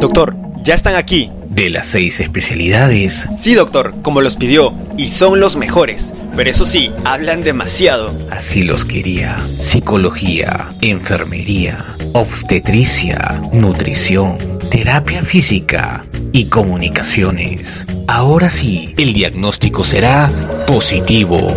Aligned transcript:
Doctor, 0.00 0.34
ya 0.62 0.74
están 0.74 0.96
aquí. 0.96 1.30
¿De 1.50 1.68
las 1.68 1.88
seis 1.88 2.20
especialidades? 2.20 3.28
Sí, 3.38 3.54
doctor, 3.54 3.94
como 4.00 4.22
los 4.22 4.36
pidió, 4.36 4.72
y 4.96 5.10
son 5.10 5.40
los 5.40 5.56
mejores. 5.56 6.14
Pero 6.34 6.50
eso 6.50 6.64
sí, 6.64 6.90
hablan 7.04 7.42
demasiado. 7.42 8.16
Así 8.30 8.62
los 8.62 8.86
quería. 8.86 9.36
Psicología, 9.58 10.68
enfermería, 10.80 11.96
obstetricia, 12.14 13.42
nutrición, 13.52 14.58
terapia 14.70 15.20
física 15.22 16.06
y 16.32 16.46
comunicaciones. 16.46 17.84
Ahora 18.08 18.48
sí, 18.48 18.94
el 18.96 19.12
diagnóstico 19.12 19.84
será 19.84 20.30
positivo. 20.66 21.54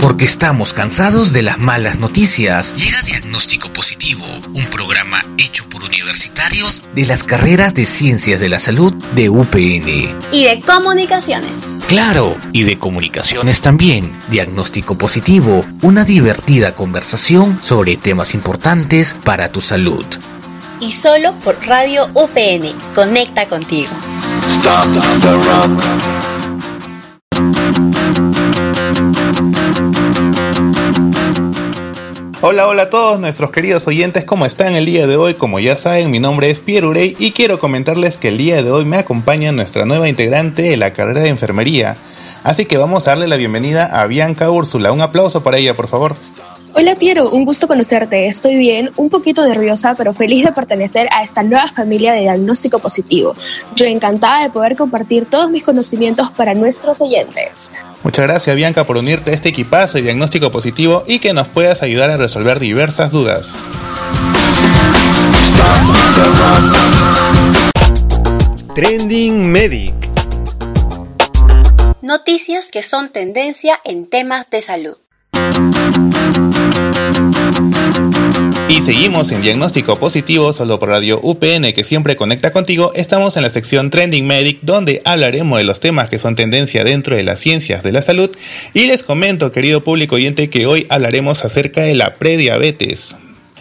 Porque 0.00 0.24
estamos 0.24 0.72
cansados 0.72 1.32
de 1.32 1.42
las 1.42 1.58
malas 1.58 1.98
noticias. 1.98 2.72
Llega 2.74 3.02
Diagnóstico 3.02 3.72
Positivo, 3.72 4.24
un 4.52 4.64
programa 4.66 4.93
universitarios 5.84 6.82
de 6.94 7.06
las 7.06 7.24
carreras 7.24 7.74
de 7.74 7.86
Ciencias 7.86 8.40
de 8.40 8.48
la 8.48 8.58
Salud 8.58 8.92
de 9.14 9.28
UPN. 9.28 10.18
Y 10.32 10.44
de 10.44 10.62
Comunicaciones. 10.64 11.70
Claro, 11.86 12.36
y 12.52 12.62
de 12.62 12.78
Comunicaciones 12.78 13.60
también. 13.60 14.16
Diagnóstico 14.28 14.96
Positivo, 14.96 15.64
una 15.82 16.04
divertida 16.04 16.74
conversación 16.74 17.58
sobre 17.62 17.96
temas 17.96 18.34
importantes 18.34 19.14
para 19.24 19.50
tu 19.50 19.60
salud. 19.60 20.06
Y 20.80 20.90
solo 20.92 21.32
por 21.44 21.64
Radio 21.66 22.08
UPN. 22.14 22.72
Conecta 22.94 23.46
contigo. 23.46 23.90
Hola, 32.46 32.68
hola 32.68 32.82
a 32.82 32.90
todos 32.90 33.18
nuestros 33.18 33.50
queridos 33.50 33.88
oyentes, 33.88 34.26
¿cómo 34.26 34.44
están 34.44 34.74
el 34.74 34.84
día 34.84 35.06
de 35.06 35.16
hoy? 35.16 35.32
Como 35.32 35.60
ya 35.60 35.76
saben, 35.76 36.10
mi 36.10 36.20
nombre 36.20 36.50
es 36.50 36.60
Pierre 36.60 36.86
Urey 36.86 37.16
y 37.18 37.30
quiero 37.30 37.58
comentarles 37.58 38.18
que 38.18 38.28
el 38.28 38.36
día 38.36 38.62
de 38.62 38.70
hoy 38.70 38.84
me 38.84 38.98
acompaña 38.98 39.50
nuestra 39.50 39.86
nueva 39.86 40.10
integrante 40.10 40.60
de 40.60 40.76
la 40.76 40.92
carrera 40.92 41.22
de 41.22 41.30
enfermería. 41.30 41.96
Así 42.42 42.66
que 42.66 42.76
vamos 42.76 43.08
a 43.08 43.12
darle 43.12 43.28
la 43.28 43.38
bienvenida 43.38 43.86
a 43.86 44.06
Bianca 44.06 44.50
Úrsula. 44.50 44.92
Un 44.92 45.00
aplauso 45.00 45.42
para 45.42 45.56
ella, 45.56 45.74
por 45.74 45.88
favor. 45.88 46.16
Hola 46.74 46.96
Piero, 46.96 47.30
un 47.30 47.46
gusto 47.46 47.66
conocerte. 47.66 48.28
Estoy 48.28 48.56
bien, 48.56 48.90
un 48.96 49.08
poquito 49.08 49.48
nerviosa, 49.48 49.94
pero 49.94 50.12
feliz 50.12 50.44
de 50.44 50.52
pertenecer 50.52 51.08
a 51.12 51.22
esta 51.22 51.42
nueva 51.42 51.68
familia 51.68 52.12
de 52.12 52.20
diagnóstico 52.20 52.78
positivo. 52.78 53.34
Yo 53.74 53.86
encantada 53.86 54.42
de 54.42 54.50
poder 54.50 54.76
compartir 54.76 55.24
todos 55.24 55.48
mis 55.48 55.64
conocimientos 55.64 56.30
para 56.32 56.52
nuestros 56.52 57.00
oyentes. 57.00 57.52
Muchas 58.04 58.26
gracias 58.26 58.54
Bianca 58.54 58.84
por 58.84 58.98
unirte 58.98 59.30
a 59.30 59.34
este 59.34 59.48
equipazo 59.48 59.96
de 59.96 60.04
diagnóstico 60.04 60.52
positivo 60.52 61.04
y 61.06 61.20
que 61.20 61.32
nos 61.32 61.48
puedas 61.48 61.82
ayudar 61.82 62.10
a 62.10 62.18
resolver 62.18 62.60
diversas 62.60 63.12
dudas. 63.12 63.66
Trending 68.74 69.50
Medic. 69.50 69.94
Noticias 72.02 72.70
que 72.70 72.82
son 72.82 73.08
tendencia 73.10 73.80
en 73.84 74.06
temas 74.06 74.50
de 74.50 74.60
salud. 74.60 74.98
Y 78.74 78.80
seguimos 78.80 79.30
en 79.30 79.40
Diagnóstico 79.40 80.00
Positivo, 80.00 80.52
solo 80.52 80.80
por 80.80 80.88
Radio 80.88 81.20
UPN 81.22 81.72
que 81.72 81.84
siempre 81.84 82.16
conecta 82.16 82.50
contigo. 82.50 82.90
Estamos 82.96 83.36
en 83.36 83.44
la 83.44 83.50
sección 83.50 83.88
Trending 83.88 84.26
Medic, 84.26 84.58
donde 84.62 85.00
hablaremos 85.04 85.58
de 85.58 85.64
los 85.64 85.78
temas 85.78 86.10
que 86.10 86.18
son 86.18 86.34
tendencia 86.34 86.82
dentro 86.82 87.14
de 87.14 87.22
las 87.22 87.38
ciencias 87.38 87.84
de 87.84 87.92
la 87.92 88.02
salud. 88.02 88.36
Y 88.72 88.86
les 88.86 89.04
comento, 89.04 89.52
querido 89.52 89.84
público 89.84 90.16
oyente, 90.16 90.50
que 90.50 90.66
hoy 90.66 90.88
hablaremos 90.90 91.44
acerca 91.44 91.82
de 91.82 91.94
la 91.94 92.16
prediabetes. 92.16 93.16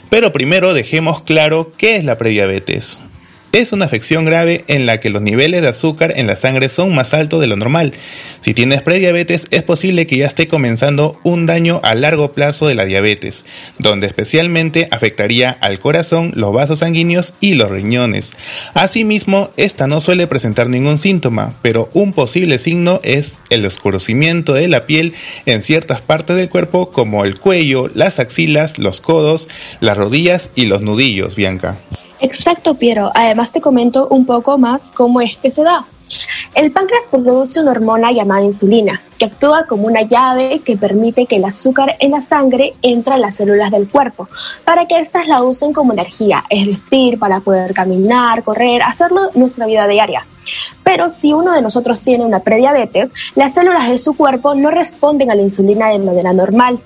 Pero 0.10 0.32
primero 0.32 0.74
dejemos 0.74 1.22
claro 1.22 1.72
qué 1.78 1.96
es 1.98 2.04
la 2.04 2.18
prediabetes. 2.18 3.00
Es 3.54 3.72
una 3.72 3.86
afección 3.86 4.26
grave 4.26 4.64
en 4.68 4.88
la 4.88 5.00
que 5.00 5.12
los 5.12 5.22
niveles 5.22 5.62
de 5.62 5.70
azúcar 5.70 6.12
en 6.16 6.26
la 6.26 6.36
sangre 6.36 6.70
son 6.70 6.96
más 6.96 7.14
altos 7.14 7.40
de 7.40 7.46
lo 7.46 7.56
normal. 7.56 7.94
Si 8.40 8.56
tienes 8.56 8.82
prediabetes 8.82 9.46
es 9.52 9.62
posible 9.62 10.08
que 10.08 10.18
ya 10.18 10.26
esté 10.26 10.48
comenzando 10.48 11.20
un 11.22 11.46
daño 11.46 11.80
a 11.84 11.94
largo 11.94 12.34
plazo 12.34 12.66
de 12.66 12.74
la 12.74 12.86
diabetes, 12.86 13.46
donde 13.78 14.08
especialmente 14.08 14.88
afectaría 14.90 15.52
al 15.52 15.78
corazón, 15.78 16.32
los 16.34 16.52
vasos 16.52 16.80
sanguíneos 16.80 17.36
y 17.42 17.54
los 17.54 17.70
riñones. 17.70 18.34
Asimismo, 18.74 19.52
esta 19.56 19.86
no 19.86 20.02
suele 20.02 20.26
presentar 20.26 20.68
ningún 20.68 20.98
síntoma, 20.98 21.54
pero 21.62 21.92
un 21.94 22.12
posible 22.14 22.58
signo 22.58 23.02
es 23.04 23.40
el 23.52 23.64
oscurecimiento 23.68 24.56
de 24.56 24.68
la 24.68 24.88
piel 24.88 25.14
en 25.46 25.62
ciertas 25.62 26.02
partes 26.02 26.38
del 26.38 26.50
cuerpo 26.50 26.90
como 26.92 27.24
el 27.24 27.38
cuello, 27.38 27.88
las 27.94 28.18
axilas, 28.18 28.80
los 28.80 29.00
codos, 29.00 29.48
las 29.80 29.96
rodillas 29.96 30.50
y 30.56 30.66
los 30.66 30.82
nudillos, 30.82 31.36
Bianca. 31.36 31.78
Exacto, 32.24 32.74
Piero. 32.76 33.12
Además 33.14 33.52
te 33.52 33.60
comento 33.60 34.08
un 34.08 34.26
poco 34.26 34.58
más 34.58 34.92
cómo 34.92 35.20
es 35.20 35.36
que 35.36 35.52
se 35.52 35.62
da. 35.62 35.86
El 36.56 36.72
páncreas 36.72 37.10
produce 37.12 37.60
una 37.60 37.72
hormona 37.72 38.14
llamada 38.14 38.46
insulina, 38.46 39.02
que 39.18 39.26
actúa 39.26 39.66
como 39.68 39.88
una 39.88 40.04
llave 40.04 40.62
que 40.64 40.78
permite 40.78 41.26
que 41.26 41.36
el 41.36 41.44
azúcar 41.44 41.98
en 42.00 42.12
la 42.12 42.22
sangre 42.22 42.76
entre 42.82 43.16
a 43.16 43.18
las 43.18 43.36
células 43.36 43.72
del 43.72 43.90
cuerpo, 43.90 44.30
para 44.64 44.86
que 44.86 45.00
éstas 45.00 45.28
la 45.28 45.44
usen 45.44 45.74
como 45.74 45.92
energía, 45.92 46.46
es 46.50 46.66
decir, 46.66 47.20
para 47.20 47.42
poder 47.42 47.74
caminar, 47.74 48.42
correr, 48.44 48.84
hacerlo 48.84 49.30
nuestra 49.34 49.66
vida 49.66 49.86
diaria. 49.86 50.26
Pero 50.82 51.10
si 51.10 51.34
uno 51.34 51.52
de 51.52 51.62
nosotros 51.62 52.04
tiene 52.04 52.24
una 52.24 52.40
prediabetes, 52.40 53.14
las 53.36 53.54
células 53.54 53.90
de 53.90 53.98
su 53.98 54.16
cuerpo 54.16 54.56
no 54.56 54.72
responden 54.72 55.30
a 55.30 55.36
la 55.36 55.42
insulina 55.42 55.90
de 55.90 56.00
manera 56.00 56.32
normal. 56.32 56.80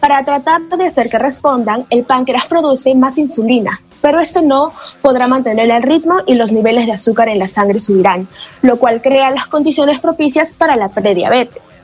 Para 0.00 0.24
tratar 0.24 0.62
de 0.62 0.86
hacer 0.86 1.08
que 1.08 1.18
respondan, 1.18 1.86
el 1.88 2.02
páncreas 2.02 2.46
produce 2.46 2.96
más 2.96 3.16
insulina, 3.16 3.80
pero 4.02 4.20
esto 4.20 4.42
no 4.42 4.72
podrá 5.00 5.26
mantener 5.26 5.70
el 5.70 5.82
ritmo 5.82 6.16
y 6.26 6.34
los 6.34 6.52
niveles 6.52 6.84
de 6.84 6.92
azúcar 6.92 7.30
en 7.30 7.38
la 7.38 7.48
sangre 7.48 7.80
subirán, 7.80 8.28
lo 8.60 8.76
cual 8.76 9.00
crea 9.00 9.30
las 9.30 9.46
condiciones 9.46 10.00
propicias 10.00 10.52
para 10.52 10.76
la 10.76 10.90
prediabetes. 10.90 11.82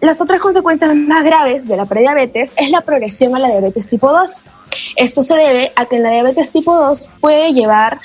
Las 0.00 0.20
otras 0.20 0.40
consecuencias 0.40 0.94
más 0.94 1.24
graves 1.24 1.66
de 1.66 1.76
la 1.76 1.86
prediabetes 1.86 2.52
es 2.56 2.70
la 2.70 2.82
progresión 2.82 3.34
a 3.34 3.38
la 3.38 3.48
diabetes 3.48 3.88
tipo 3.88 4.12
2. 4.12 4.44
Esto 4.96 5.22
se 5.22 5.34
debe 5.34 5.72
a 5.76 5.86
que 5.86 5.98
la 5.98 6.10
diabetes 6.10 6.50
tipo 6.50 6.76
2 6.76 7.08
puede 7.20 7.52
llevar 7.52 8.00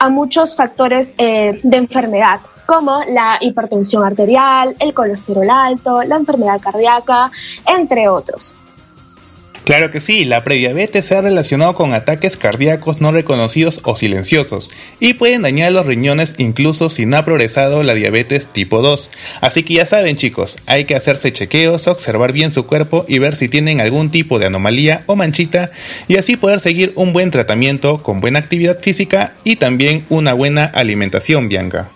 a 0.00 0.08
muchos 0.08 0.56
factores 0.56 1.14
eh, 1.18 1.60
de 1.62 1.76
enfermedad, 1.76 2.40
como 2.66 3.02
la 3.04 3.38
hipertensión 3.40 4.04
arterial, 4.04 4.74
el 4.80 4.94
colesterol 4.94 5.48
alto, 5.48 6.02
la 6.02 6.16
enfermedad 6.16 6.60
cardíaca, 6.60 7.30
entre 7.66 8.08
otros. 8.08 8.54
Claro 9.68 9.90
que 9.90 10.00
sí, 10.00 10.24
la 10.24 10.44
prediabetes 10.44 11.04
se 11.04 11.14
ha 11.14 11.20
relacionado 11.20 11.74
con 11.74 11.92
ataques 11.92 12.38
cardíacos 12.38 13.02
no 13.02 13.12
reconocidos 13.12 13.82
o 13.84 13.96
silenciosos 13.96 14.72
y 14.98 15.12
pueden 15.12 15.42
dañar 15.42 15.72
los 15.72 15.84
riñones 15.84 16.36
incluso 16.38 16.88
si 16.88 17.04
no 17.04 17.18
ha 17.18 17.26
progresado 17.26 17.82
la 17.82 17.92
diabetes 17.92 18.48
tipo 18.48 18.80
2. 18.80 19.12
Así 19.42 19.64
que 19.64 19.74
ya 19.74 19.84
saben 19.84 20.16
chicos, 20.16 20.56
hay 20.64 20.86
que 20.86 20.96
hacerse 20.96 21.34
chequeos, 21.34 21.86
observar 21.86 22.32
bien 22.32 22.50
su 22.50 22.64
cuerpo 22.64 23.04
y 23.08 23.18
ver 23.18 23.36
si 23.36 23.50
tienen 23.50 23.82
algún 23.82 24.10
tipo 24.10 24.38
de 24.38 24.46
anomalía 24.46 25.02
o 25.04 25.16
manchita 25.16 25.70
y 26.08 26.16
así 26.16 26.36
poder 26.36 26.60
seguir 26.60 26.92
un 26.94 27.12
buen 27.12 27.30
tratamiento 27.30 28.02
con 28.02 28.22
buena 28.22 28.38
actividad 28.38 28.80
física 28.80 29.34
y 29.44 29.56
también 29.56 30.06
una 30.08 30.32
buena 30.32 30.64
alimentación, 30.64 31.50
Bianca. 31.50 31.90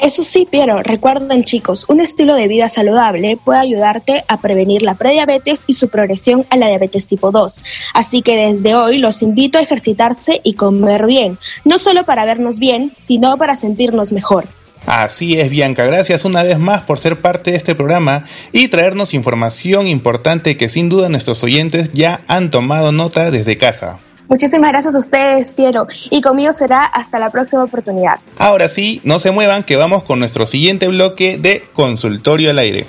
Eso 0.00 0.22
sí, 0.22 0.46
Piero, 0.48 0.80
recuerden 0.82 1.42
chicos, 1.42 1.84
un 1.88 2.00
estilo 2.00 2.36
de 2.36 2.46
vida 2.46 2.68
saludable 2.68 3.36
puede 3.36 3.58
ayudarte 3.58 4.24
a 4.28 4.36
prevenir 4.36 4.82
la 4.82 4.94
prediabetes 4.94 5.64
y 5.66 5.72
su 5.72 5.88
progresión 5.88 6.46
a 6.50 6.56
la 6.56 6.68
diabetes 6.68 7.08
tipo 7.08 7.32
2. 7.32 7.62
Así 7.94 8.22
que 8.22 8.36
desde 8.36 8.76
hoy 8.76 8.98
los 8.98 9.22
invito 9.22 9.58
a 9.58 9.62
ejercitarse 9.62 10.40
y 10.44 10.54
comer 10.54 11.06
bien, 11.06 11.38
no 11.64 11.78
solo 11.78 12.04
para 12.04 12.24
vernos 12.24 12.60
bien, 12.60 12.92
sino 12.96 13.36
para 13.36 13.56
sentirnos 13.56 14.12
mejor. 14.12 14.46
Así 14.86 15.38
es, 15.38 15.50
Bianca, 15.50 15.84
gracias 15.84 16.24
una 16.24 16.44
vez 16.44 16.58
más 16.60 16.82
por 16.82 17.00
ser 17.00 17.20
parte 17.20 17.50
de 17.50 17.56
este 17.56 17.74
programa 17.74 18.24
y 18.52 18.68
traernos 18.68 19.14
información 19.14 19.88
importante 19.88 20.56
que 20.56 20.68
sin 20.68 20.88
duda 20.88 21.08
nuestros 21.08 21.42
oyentes 21.42 21.92
ya 21.92 22.20
han 22.28 22.52
tomado 22.52 22.92
nota 22.92 23.32
desde 23.32 23.58
casa. 23.58 23.98
Muchísimas 24.28 24.70
gracias 24.70 24.94
a 24.94 24.98
ustedes, 24.98 25.52
Piero. 25.54 25.86
Y 26.10 26.20
conmigo 26.20 26.52
será 26.52 26.84
hasta 26.84 27.18
la 27.18 27.30
próxima 27.30 27.64
oportunidad. 27.64 28.20
Ahora 28.38 28.68
sí, 28.68 29.00
no 29.04 29.18
se 29.18 29.30
muevan, 29.30 29.64
que 29.64 29.76
vamos 29.76 30.02
con 30.02 30.18
nuestro 30.18 30.46
siguiente 30.46 30.86
bloque 30.88 31.38
de 31.38 31.64
Consultorio 31.72 32.50
al 32.50 32.58
Aire. 32.58 32.86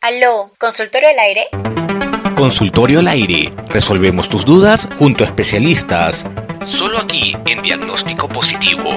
Aló, 0.00 0.50
¿Consultorio 0.58 1.08
al 1.08 1.18
Aire? 1.20 1.48
Consultorio 2.36 2.98
al 2.98 3.08
Aire. 3.08 3.52
Resolvemos 3.68 4.28
tus 4.28 4.44
dudas 4.44 4.88
junto 4.98 5.24
a 5.24 5.26
especialistas. 5.26 6.24
Solo 6.64 6.98
aquí 6.98 7.36
en 7.46 7.62
Diagnóstico 7.62 8.28
Positivo. 8.28 8.90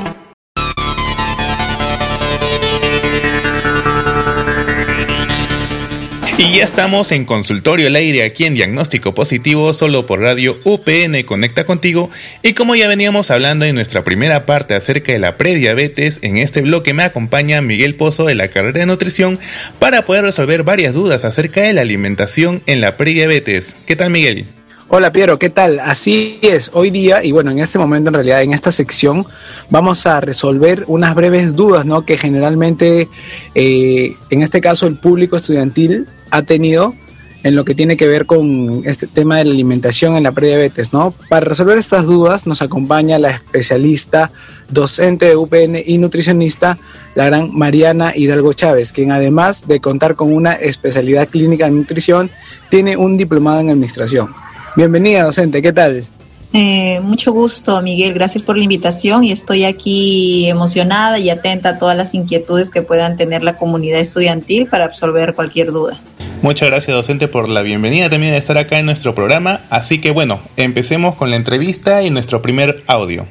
Y 6.44 6.58
ya 6.58 6.66
estamos 6.66 7.14
en 7.14 7.24
consultorio 7.24 7.88
al 7.88 7.96
aire 7.96 8.26
aquí 8.26 8.44
en 8.44 8.54
Diagnóstico 8.54 9.16
Positivo, 9.16 9.72
solo 9.72 10.06
por 10.06 10.20
radio 10.20 10.60
UPN 10.66 11.24
Conecta 11.26 11.64
Contigo. 11.64 12.10
Y 12.42 12.52
como 12.52 12.76
ya 12.76 12.90
veníamos 12.90 13.32
hablando 13.32 13.64
en 13.64 13.76
nuestra 13.76 14.04
primera 14.04 14.46
parte 14.46 14.76
acerca 14.76 15.14
de 15.14 15.20
la 15.20 15.38
prediabetes, 15.38 16.20
en 16.22 16.36
este 16.36 16.60
bloque 16.60 16.94
me 16.94 17.04
acompaña 17.04 17.62
Miguel 17.62 17.96
Pozo 17.96 18.26
de 18.26 18.36
la 18.36 18.50
carrera 18.50 18.82
de 18.82 18.88
nutrición 18.88 19.40
para 19.80 20.04
poder 20.04 20.26
resolver 20.26 20.64
varias 20.64 20.96
dudas 20.96 21.24
acerca 21.24 21.62
de 21.62 21.72
la 21.72 21.80
alimentación 21.80 22.62
en 22.66 22.82
la 22.82 22.98
prediabetes. 22.98 23.78
¿Qué 23.86 23.96
tal, 23.96 24.10
Miguel? 24.10 24.46
Hola 24.90 25.14
Piero, 25.14 25.40
¿qué 25.40 25.50
tal? 25.50 25.80
Así 25.80 26.40
es, 26.42 26.70
hoy 26.74 26.92
día 26.92 27.24
y 27.24 27.32
bueno, 27.32 27.52
en 27.52 27.60
este 27.60 27.80
momento 27.80 28.10
en 28.10 28.16
realidad 28.16 28.44
en 28.44 28.54
esta 28.54 28.72
sección 28.72 29.26
vamos 29.70 30.06
a 30.06 30.20
resolver 30.20 30.84
unas 30.88 31.16
breves 31.16 31.56
dudas, 31.56 31.86
¿no? 31.86 32.06
Que 32.06 32.18
generalmente, 32.18 33.08
eh, 33.56 34.14
en 34.30 34.42
este 34.44 34.60
caso 34.60 34.86
el 34.86 34.98
público 34.98 35.38
estudiantil 35.38 36.06
ha 36.34 36.42
tenido 36.42 36.96
en 37.44 37.56
lo 37.56 37.64
que 37.64 37.76
tiene 37.76 37.96
que 37.96 38.08
ver 38.08 38.26
con 38.26 38.82
este 38.86 39.06
tema 39.06 39.38
de 39.38 39.46
la 39.46 39.52
alimentación 39.52 40.16
en 40.16 40.24
la 40.24 40.32
prediabetes, 40.32 40.94
¿no? 40.94 41.14
Para 41.30 41.46
resolver 41.46 41.78
estas 41.78 42.06
dudas 42.06 42.48
nos 42.48 42.62
acompaña 42.62 43.20
la 43.20 43.32
especialista, 43.32 44.32
docente 44.70 45.28
de 45.28 45.36
UPN 45.36 45.84
y 45.86 45.98
nutricionista, 46.00 46.80
la 47.16 47.26
gran 47.26 47.54
Mariana 47.54 48.14
Hidalgo 48.16 48.54
Chávez, 48.54 48.94
quien 48.94 49.12
además 49.12 49.68
de 49.68 49.80
contar 49.80 50.16
con 50.16 50.34
una 50.34 50.54
especialidad 50.54 51.28
clínica 51.28 51.68
en 51.68 51.76
nutrición, 51.76 52.32
tiene 52.70 52.98
un 52.98 53.18
diplomado 53.18 53.60
en 53.60 53.70
administración. 53.70 54.30
Bienvenida, 54.76 55.24
docente, 55.24 55.62
¿qué 55.62 55.74
tal? 55.74 56.08
Eh, 56.56 57.00
mucho 57.02 57.34
gusto, 57.34 57.82
Miguel. 57.82 58.14
Gracias 58.14 58.44
por 58.44 58.58
la 58.58 58.64
invitación 58.64 59.24
y 59.24 59.32
estoy 59.32 59.64
aquí 59.64 60.48
emocionada 60.48 61.18
y 61.18 61.32
atenta 61.32 61.70
a 61.70 61.78
todas 61.80 61.98
las 61.98 62.14
inquietudes 62.14 62.70
que 62.70 62.84
puedan 62.84 63.18
tener 63.18 63.44
la 63.44 63.56
comunidad 63.56 64.00
estudiantil 64.00 64.68
para 64.68 64.86
absorber 64.86 65.34
cualquier 65.34 65.72
duda. 65.72 66.00
Muchas 66.44 66.70
gracias, 66.70 66.96
docente, 66.96 67.28
por 67.28 67.50
la 67.50 67.64
bienvenida 67.64 68.08
también 68.08 68.34
de 68.34 68.38
estar 68.38 68.60
acá 68.60 68.78
en 68.78 68.86
nuestro 68.86 69.16
programa. 69.16 69.62
Así 69.72 70.00
que 70.00 70.12
bueno, 70.12 70.42
empecemos 70.56 71.16
con 71.16 71.32
la 71.32 71.38
entrevista 71.38 72.04
y 72.04 72.12
nuestro 72.12 72.44
primer 72.44 72.84
audio. 72.86 73.26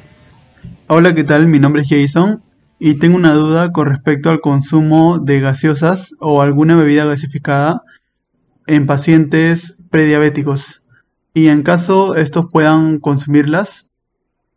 Hola, 0.87 1.15
¿qué 1.15 1.23
tal? 1.23 1.47
Mi 1.47 1.59
nombre 1.59 1.83
es 1.83 1.89
Jason 1.89 2.43
y 2.77 2.99
tengo 2.99 3.15
una 3.15 3.33
duda 3.33 3.71
con 3.71 3.87
respecto 3.87 4.31
al 4.31 4.41
consumo 4.41 5.19
de 5.19 5.39
gaseosas 5.39 6.13
o 6.19 6.41
alguna 6.41 6.75
bebida 6.75 7.05
gasificada 7.05 7.83
en 8.67 8.85
pacientes 8.85 9.75
prediabéticos. 9.89 10.82
Y 11.35 11.47
en 11.47 11.63
caso 11.63 12.15
estos 12.15 12.45
puedan 12.51 12.99
consumirlas, 12.99 13.89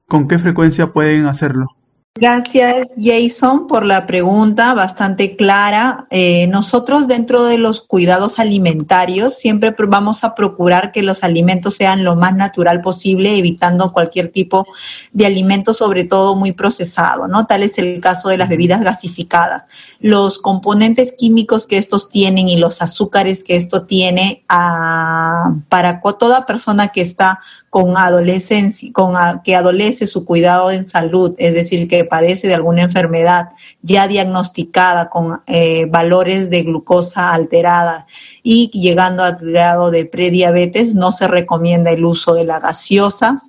¿con 0.06 0.28
qué 0.28 0.38
frecuencia 0.38 0.92
pueden 0.92 1.26
hacerlo? 1.26 1.75
Gracias, 2.18 2.94
Jason, 2.96 3.66
por 3.66 3.84
la 3.84 4.06
pregunta 4.06 4.72
bastante 4.72 5.36
clara. 5.36 6.06
Eh, 6.08 6.46
nosotros 6.46 7.08
dentro 7.08 7.44
de 7.44 7.58
los 7.58 7.82
cuidados 7.82 8.38
alimentarios 8.38 9.36
siempre 9.36 9.74
vamos 9.86 10.24
a 10.24 10.34
procurar 10.34 10.92
que 10.92 11.02
los 11.02 11.22
alimentos 11.22 11.74
sean 11.74 12.04
lo 12.04 12.16
más 12.16 12.34
natural 12.34 12.80
posible, 12.80 13.36
evitando 13.36 13.92
cualquier 13.92 14.28
tipo 14.28 14.66
de 15.12 15.26
alimento, 15.26 15.74
sobre 15.74 16.04
todo 16.04 16.34
muy 16.36 16.52
procesado, 16.52 17.28
¿no? 17.28 17.44
Tal 17.44 17.62
es 17.62 17.76
el 17.76 18.00
caso 18.00 18.30
de 18.30 18.38
las 18.38 18.48
bebidas 18.48 18.80
gasificadas. 18.80 19.66
Los 20.00 20.38
componentes 20.38 21.12
químicos 21.12 21.66
que 21.66 21.76
estos 21.76 22.08
tienen 22.08 22.48
y 22.48 22.56
los 22.56 22.80
azúcares 22.80 23.44
que 23.44 23.56
esto 23.56 23.82
tiene 23.82 24.42
ah, 24.48 25.54
para 25.68 26.00
toda 26.00 26.46
persona 26.46 26.88
que 26.88 27.02
está 27.02 27.40
con 27.76 27.98
adolescencia, 27.98 28.90
con 28.90 29.14
que 29.44 29.54
adolece 29.54 30.06
su 30.06 30.24
cuidado 30.24 30.70
en 30.70 30.86
salud, 30.86 31.34
es 31.36 31.52
decir, 31.52 31.86
que 31.88 32.06
padece 32.06 32.48
de 32.48 32.54
alguna 32.54 32.84
enfermedad 32.84 33.50
ya 33.82 34.08
diagnosticada 34.08 35.10
con 35.10 35.42
eh, 35.46 35.84
valores 35.84 36.48
de 36.48 36.62
glucosa 36.62 37.34
alterada 37.34 38.06
y 38.42 38.70
llegando 38.70 39.24
al 39.24 39.36
grado 39.36 39.90
de 39.90 40.06
prediabetes, 40.06 40.94
no 40.94 41.12
se 41.12 41.28
recomienda 41.28 41.90
el 41.90 42.06
uso 42.06 42.32
de 42.32 42.46
la 42.46 42.60
gaseosa 42.60 43.42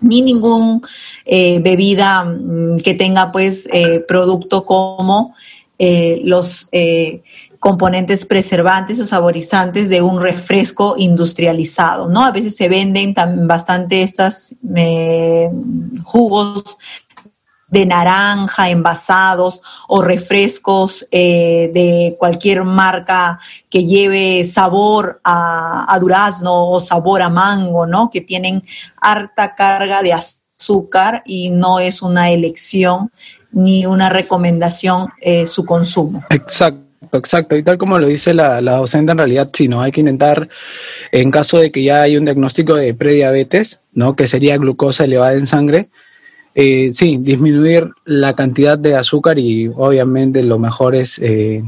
ni 0.00 0.22
ningún 0.22 0.80
eh, 1.26 1.60
bebida 1.60 2.24
mm, 2.24 2.78
que 2.78 2.94
tenga 2.94 3.30
pues 3.30 3.68
eh, 3.70 4.00
producto 4.00 4.64
como 4.64 5.34
los 5.78 6.68
componentes 7.58 8.24
preservantes 8.24 9.00
o 9.00 9.06
saborizantes 9.06 9.88
de 9.88 10.02
un 10.02 10.20
refresco 10.20 10.94
industrializado, 10.96 12.08
¿no? 12.08 12.24
A 12.24 12.30
veces 12.30 12.56
se 12.56 12.68
venden 12.68 13.14
bastante 13.46 14.02
estos 14.02 14.54
eh, 14.76 15.50
jugos 16.04 16.78
de 17.68 17.84
naranja 17.84 18.70
envasados 18.70 19.60
o 19.88 20.00
refrescos 20.00 21.06
eh, 21.10 21.70
de 21.74 22.16
cualquier 22.18 22.64
marca 22.64 23.40
que 23.68 23.84
lleve 23.84 24.44
sabor 24.44 25.20
a, 25.22 25.92
a, 25.92 25.98
durazno 25.98 26.70
o 26.70 26.80
sabor 26.80 27.20
a 27.20 27.28
mango, 27.28 27.86
¿no? 27.86 28.08
Que 28.08 28.22
tienen 28.22 28.62
harta 29.00 29.54
carga 29.54 30.02
de 30.02 30.14
azúcar 30.14 31.22
y 31.26 31.50
no 31.50 31.78
es 31.78 32.00
una 32.00 32.30
elección 32.30 33.12
ni 33.50 33.84
una 33.84 34.08
recomendación 34.08 35.08
eh, 35.20 35.46
su 35.46 35.64
consumo. 35.64 36.24
Exacto. 36.30 36.87
Exacto, 37.12 37.56
y 37.56 37.62
tal 37.62 37.78
como 37.78 37.98
lo 37.98 38.06
dice 38.06 38.34
la, 38.34 38.60
docente, 38.60 39.12
en 39.12 39.18
realidad 39.18 39.48
sí, 39.52 39.68
¿no? 39.68 39.82
Hay 39.82 39.92
que 39.92 40.00
intentar, 40.00 40.48
en 41.12 41.30
caso 41.30 41.58
de 41.58 41.70
que 41.72 41.82
ya 41.82 42.02
hay 42.02 42.16
un 42.16 42.24
diagnóstico 42.24 42.74
de 42.74 42.94
prediabetes, 42.94 43.80
¿no? 43.92 44.14
Que 44.14 44.26
sería 44.26 44.56
glucosa 44.58 45.04
elevada 45.04 45.34
en 45.34 45.46
sangre, 45.46 45.88
eh, 46.54 46.90
sí, 46.92 47.18
disminuir 47.20 47.90
la 48.04 48.34
cantidad 48.34 48.78
de 48.78 48.96
azúcar 48.96 49.38
y 49.38 49.68
obviamente 49.68 50.42
lo 50.42 50.58
mejor 50.58 50.96
es 50.96 51.18
eh, 51.20 51.62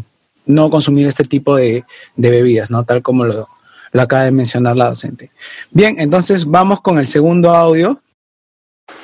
no 0.46 0.68
consumir 0.68 1.06
este 1.06 1.24
tipo 1.24 1.56
de, 1.56 1.84
de, 2.16 2.30
bebidas, 2.30 2.70
¿no? 2.70 2.84
Tal 2.84 3.02
como 3.02 3.24
lo, 3.24 3.48
lo 3.92 4.02
acaba 4.02 4.24
de 4.24 4.32
mencionar 4.32 4.76
la 4.76 4.88
docente. 4.88 5.30
Bien, 5.70 5.96
entonces 5.98 6.44
vamos 6.44 6.80
con 6.80 6.98
el 6.98 7.06
segundo 7.06 7.54
audio 7.54 8.00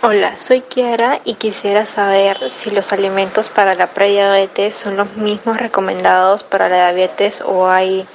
Hola, 0.03 0.37
soy 0.37 0.61
Kiara 0.61 1.21
y 1.25 1.35
quisiera 1.35 1.87
saber 1.87 2.51
si 2.51 2.71
los 2.71 2.93
alimentos 2.93 3.51
para 3.51 3.75
la 3.75 3.89
prediabetes 3.89 4.75
son 4.75 4.97
los 4.97 5.17
mismos 5.17 5.59
recomendados 5.59 6.45
para 6.45 6.69
la 6.69 6.93
diabetes 6.93 7.41
o 7.41 7.69
hay 7.69 8.07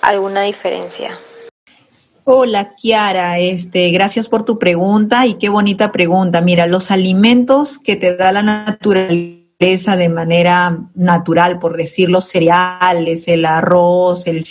alguna 0.00 0.42
diferencia. 0.42 1.18
Hola 2.24 2.74
Kiara, 2.74 3.38
este, 3.38 3.90
gracias 3.90 4.28
por 4.28 4.44
tu 4.44 4.58
pregunta 4.58 5.26
y 5.26 5.34
qué 5.34 5.50
bonita 5.50 5.92
pregunta. 5.92 6.40
Mira, 6.40 6.66
los 6.66 6.90
alimentos 6.90 7.78
que 7.78 7.96
te 7.96 8.16
da 8.16 8.32
la 8.32 8.42
naturaleza 8.42 9.43
de 9.58 10.08
manera 10.10 10.78
natural, 10.94 11.58
por 11.58 11.76
decir 11.76 12.10
los 12.10 12.26
cereales, 12.26 13.26
el 13.28 13.46
arroz, 13.46 14.26
el, 14.26 14.44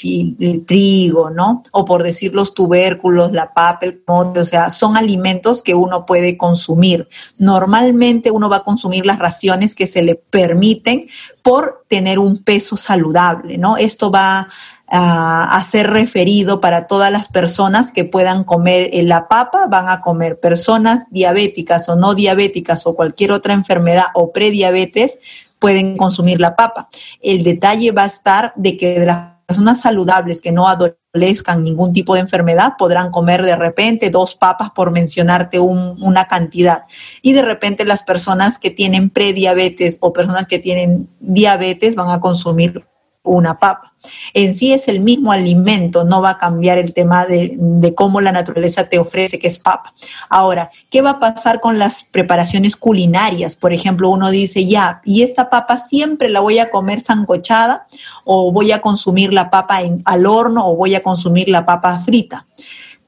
trigo, 0.66 1.30
¿no? 1.30 1.62
O 1.72 1.86
por 1.86 2.02
decir 2.02 2.34
los 2.34 2.56
tubérculos, 2.56 3.32
la 3.32 3.54
papa, 3.54 3.86
el 3.86 4.02
mote, 4.08 4.40
o 4.40 4.46
sea, 4.46 4.72
son 4.72 4.98
alimentos 4.98 5.62
que 5.62 5.76
uno 5.76 6.08
puede 6.08 6.36
consumir. 6.36 7.08
Normalmente 7.38 8.32
uno 8.32 8.50
va 8.50 8.58
a 8.58 8.64
consumir 8.64 9.06
las 9.06 9.20
raciones 9.20 9.76
que 9.76 9.86
se 9.86 10.02
le 10.02 10.16
permiten 10.16 11.08
por 11.44 11.86
tener 11.88 12.18
un 12.18 12.44
peso 12.44 12.76
saludable, 12.76 13.60
¿no? 13.60 13.78
Esto 13.78 14.10
va 14.10 14.48
a, 14.96 15.64
ser 15.64 15.90
referido 15.90 16.62
para 16.62 16.86
todas 16.86 17.12
las 17.12 17.28
personas 17.28 17.92
que 17.92 18.06
puedan 18.06 18.44
comer 18.44 18.92
la 19.06 19.28
papa, 19.28 19.66
van 19.68 19.90
a 19.90 20.02
comer 20.02 20.40
personas 20.40 21.08
diabéticas 21.10 21.90
o 21.90 21.96
no 21.96 22.14
diabéticas 22.14 22.86
o 22.86 22.96
cualquier 22.96 23.32
otra 23.32 23.56
enfermedad 23.56 24.06
o 24.14 24.32
prediabetes 24.32 25.18
pueden 25.58 25.98
consumir 25.98 26.40
la 26.40 26.56
papa. 26.56 26.90
El 27.22 27.44
detalle 27.44 27.92
va 27.92 28.04
a 28.04 28.08
estar 28.08 28.54
de 28.56 28.78
que 28.78 29.00
de 29.00 29.06
las 29.08 29.34
personas 29.48 29.82
saludables 29.82 30.42
que 30.42 30.52
no 30.52 30.68
adolezcan 30.68 31.64
ningún 31.64 31.92
tipo 31.92 32.14
de 32.14 32.22
enfermedad 32.22 32.74
podrán 32.78 33.10
comer 33.10 33.44
de 33.44 33.56
repente 33.56 34.12
dos 34.12 34.36
papas 34.36 34.70
por 34.76 34.92
mencionarte 34.92 35.60
una 35.60 36.26
cantidad. 36.26 36.84
Y 37.24 37.34
de 37.34 37.42
repente 37.42 37.84
las 37.84 38.04
personas 38.04 38.60
que 38.60 38.70
tienen 38.70 39.10
prediabetes 39.10 39.98
o 40.02 40.14
personas 40.14 40.46
que 40.46 40.60
tienen 40.60 41.10
diabetes 41.20 41.96
van 41.96 42.10
a 42.12 42.20
consumir 42.20 42.86
una 43.24 43.58
papa. 43.58 43.94
En 44.34 44.54
sí 44.54 44.74
es 44.74 44.90
el 44.90 45.00
mismo 45.00 45.32
alimento, 45.32 46.04
no 46.04 46.22
va 46.22 46.32
a 46.32 46.38
cambiar 46.38 46.78
el 46.78 46.94
tema 46.94 47.26
de, 47.26 47.94
cómo 47.96 48.20
la 48.20 48.34
naturaleza 48.34 48.90
te 48.90 49.00
ofrece 49.00 49.40
que 49.40 49.48
es 49.48 49.60
papa. 49.60 49.94
Ahora, 50.30 50.72
¿qué 50.90 51.02
va 51.02 51.12
a 51.12 51.20
pasar 51.20 51.62
con 51.62 51.80
las 51.80 52.04
preparaciones 52.04 52.76
culinarias? 52.76 53.56
Por 53.56 53.72
ejemplo, 53.72 54.10
uno 54.10 54.30
dice, 54.30 54.66
ya, 54.66 55.02
¿y 55.06 55.24
esta 55.24 55.50
papa 55.50 55.78
siempre 55.78 56.30
la 56.30 56.42
voy 56.42 56.60
a 56.60 56.70
comer 56.70 57.00
sancochada 57.00 57.88
o 58.26 58.52
voy 58.52 58.74
a 58.74 58.82
consumir 58.82 59.32
la 59.32 59.50
papa 59.50 59.82
en, 59.82 60.02
al 60.06 60.26
horno 60.26 60.68
o 60.68 60.76
voy 60.76 60.96
a 60.96 61.04
consumir 61.04 61.48
la 61.48 61.66
papa 61.66 62.00
frita? 62.00 62.46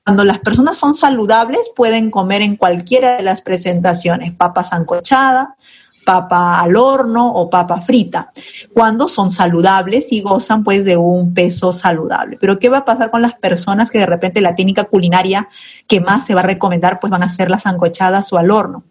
Cuando 0.06 0.24
las 0.24 0.40
personas 0.40 0.78
son 0.78 0.94
saludables 0.94 1.72
pueden 1.76 2.12
comer 2.12 2.44
en 2.44 2.56
cualquiera 2.56 3.18
de 3.18 3.24
las 3.24 3.42
presentaciones, 3.42 4.32
papa 4.34 4.64
sancochada, 4.64 5.56
papa 6.06 6.62
al 6.62 6.78
horno 6.78 7.30
o 7.34 7.50
papa 7.50 7.82
frita, 7.82 8.32
cuando 8.74 9.08
son 9.08 9.32
saludables 9.32 10.12
y 10.12 10.22
gozan 10.22 10.64
pues 10.64 10.86
de 10.86 10.96
un 10.96 11.34
peso 11.34 11.74
saludable. 11.74 12.38
Pero 12.40 12.60
¿qué 12.60 12.70
va 12.70 12.80
a 12.80 12.86
pasar 12.86 13.12
con 13.12 13.22
las 13.22 13.34
personas 13.34 13.90
que 13.90 14.00
de 14.00 14.06
repente 14.06 14.40
la 14.40 14.56
técnica 14.56 14.86
culinaria 14.86 15.50
que 15.88 16.00
más 16.00 16.26
se 16.26 16.36
va 16.36 16.42
a 16.42 16.46
recomendar 16.46 17.00
pues 17.00 17.12
van 17.12 17.24
a 17.24 17.30
ser 17.30 17.50
las 17.50 17.66
ancochadas 17.66 18.32
o 18.32 18.38
al 18.38 18.52
horno? 18.52 18.84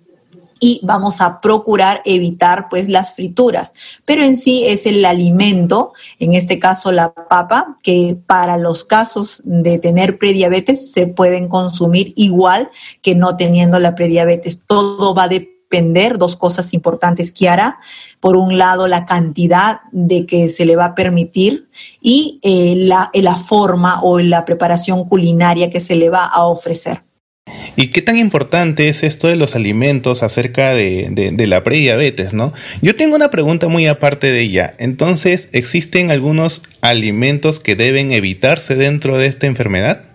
y 0.60 0.80
vamos 0.82 1.20
a 1.20 1.42
procurar 1.42 2.00
evitar 2.06 2.68
pues 2.70 2.88
las 2.88 3.14
frituras. 3.14 3.74
Pero 4.06 4.22
en 4.22 4.38
sí 4.38 4.64
es 4.64 4.86
el 4.86 5.04
alimento, 5.04 5.92
en 6.18 6.32
este 6.32 6.58
caso 6.58 6.90
la 6.90 7.12
papa, 7.12 7.76
que 7.82 8.16
para 8.26 8.56
los 8.56 8.84
casos 8.84 9.42
de 9.44 9.78
tener 9.78 10.16
prediabetes 10.16 10.90
se 10.90 11.06
pueden 11.06 11.48
consumir 11.48 12.14
igual 12.16 12.70
que 13.02 13.14
no 13.14 13.36
teniendo 13.36 13.78
la 13.78 13.94
prediabetes. 13.94 14.64
Todo 14.64 15.14
va 15.14 15.24
a 15.24 15.28
depender, 15.28 15.53
dos 16.18 16.36
cosas 16.36 16.74
importantes, 16.74 17.32
hará. 17.48 17.78
Por 18.20 18.36
un 18.36 18.56
lado, 18.58 18.86
la 18.86 19.04
cantidad 19.04 19.80
de 19.92 20.26
que 20.26 20.48
se 20.48 20.64
le 20.64 20.76
va 20.76 20.86
a 20.86 20.94
permitir 20.94 21.68
y 22.00 22.40
eh, 22.42 22.74
la, 22.76 23.10
la 23.12 23.36
forma 23.36 24.02
o 24.02 24.18
la 24.20 24.44
preparación 24.44 25.04
culinaria 25.04 25.70
que 25.70 25.80
se 25.80 25.94
le 25.94 26.10
va 26.10 26.24
a 26.26 26.44
ofrecer. 26.44 27.02
¿Y 27.76 27.88
qué 27.88 28.02
tan 28.02 28.18
importante 28.18 28.88
es 28.88 29.02
esto 29.02 29.28
de 29.28 29.36
los 29.36 29.54
alimentos 29.54 30.22
acerca 30.22 30.72
de, 30.72 31.08
de, 31.10 31.46
la 31.46 31.62
prediabetes, 31.62 32.32
no? 32.32 32.52
Yo 32.80 32.96
tengo 32.96 33.16
una 33.16 33.30
pregunta 33.30 33.68
muy 33.68 33.86
aparte 33.86 34.28
de 34.28 34.40
ella. 34.40 34.74
Entonces, 34.78 35.50
¿existen 35.52 36.10
algunos 36.10 36.62
alimentos 36.80 37.60
que 37.60 37.76
deben 37.76 38.12
evitarse 38.12 38.76
dentro 38.76 39.18
de 39.18 39.26
esta 39.26 39.46
enfermedad? 39.46 40.13